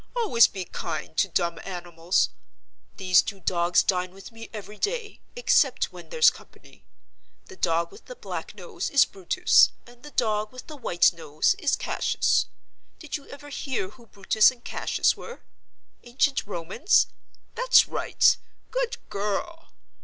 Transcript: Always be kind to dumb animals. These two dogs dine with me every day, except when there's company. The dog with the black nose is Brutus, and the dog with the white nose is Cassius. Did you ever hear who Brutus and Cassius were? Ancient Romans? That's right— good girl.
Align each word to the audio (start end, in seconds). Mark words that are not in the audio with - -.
Always 0.15 0.47
be 0.47 0.65
kind 0.65 1.15
to 1.17 1.27
dumb 1.27 1.59
animals. 1.63 2.29
These 2.97 3.21
two 3.21 3.39
dogs 3.39 3.83
dine 3.83 4.15
with 4.15 4.31
me 4.31 4.49
every 4.51 4.79
day, 4.79 5.19
except 5.35 5.93
when 5.93 6.09
there's 6.09 6.31
company. 6.31 6.83
The 7.45 7.55
dog 7.55 7.91
with 7.91 8.05
the 8.05 8.15
black 8.15 8.55
nose 8.55 8.89
is 8.89 9.05
Brutus, 9.05 9.69
and 9.85 10.01
the 10.01 10.09
dog 10.09 10.51
with 10.51 10.65
the 10.65 10.75
white 10.75 11.13
nose 11.13 11.53
is 11.59 11.75
Cassius. 11.75 12.47
Did 12.97 13.15
you 13.15 13.27
ever 13.27 13.49
hear 13.49 13.89
who 13.89 14.07
Brutus 14.07 14.49
and 14.49 14.63
Cassius 14.63 15.15
were? 15.15 15.41
Ancient 16.03 16.47
Romans? 16.47 17.05
That's 17.53 17.87
right— 17.87 18.37
good 18.71 18.97
girl. 19.11 19.67